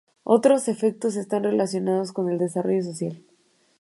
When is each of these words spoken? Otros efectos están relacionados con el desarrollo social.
Otros 0.23 0.67
efectos 0.67 1.15
están 1.15 1.43
relacionados 1.43 2.11
con 2.11 2.27
el 2.31 2.39
desarrollo 2.39 2.81
social. 2.81 3.23